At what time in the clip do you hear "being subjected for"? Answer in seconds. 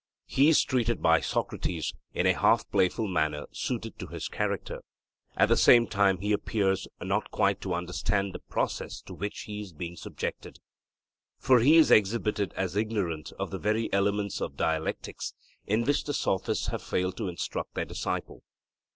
9.73-11.59